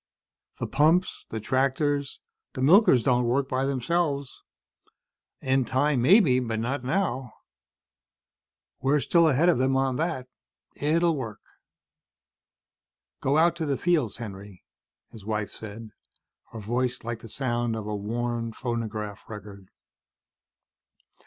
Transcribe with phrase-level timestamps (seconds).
[0.59, 2.21] The pumps, the tractors,
[2.55, 4.41] the milkers don't work by themselves.
[5.41, 6.39] In time, maybe.
[6.39, 7.31] Not now.
[8.79, 10.27] We're still ahead of them on that.
[10.73, 11.41] It'll work."
[13.21, 14.63] "Go out to the fields, Henry,"
[15.11, 15.91] his wife said,
[16.51, 19.67] her voice like the sound of a worn phonograph record.